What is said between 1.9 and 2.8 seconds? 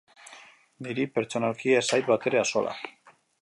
zait batere axola.